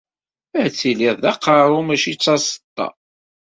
[0.61, 2.87] Ad tiliḍ d aqerru mačči d taseṭṭa.